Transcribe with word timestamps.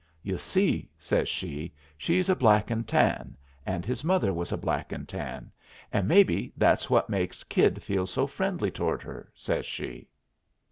"You 0.23 0.39
see," 0.39 0.89
says 0.97 1.29
she, 1.29 1.75
"she's 1.95 2.27
a 2.27 2.35
black 2.35 2.71
and 2.71 2.87
tan, 2.87 3.37
and 3.67 3.85
his 3.85 4.03
mother 4.03 4.33
was 4.33 4.51
a 4.51 4.57
black 4.57 4.91
and 4.91 5.07
tan, 5.07 5.51
and 5.93 6.07
maybe 6.07 6.51
that's 6.57 6.89
what 6.89 7.07
makes 7.07 7.43
Kid 7.43 7.83
feel 7.83 8.07
so 8.07 8.25
friendly 8.25 8.71
toward 8.71 9.03
her," 9.03 9.31
says 9.35 9.63
she. 9.67 10.07